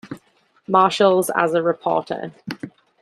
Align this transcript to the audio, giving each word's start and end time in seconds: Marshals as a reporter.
Marshals 0.67 1.29
as 1.29 1.53
a 1.53 1.61
reporter. 1.61 2.31